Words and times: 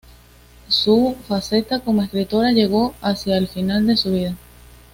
Su 0.67 1.15
faceta 1.27 1.81
como 1.81 2.01
escritora 2.01 2.51
llegó 2.53 2.95
hacia 3.03 3.37
el 3.37 3.47
final 3.47 3.85
de 3.85 3.97
su 3.97 4.11
vida. 4.11 4.35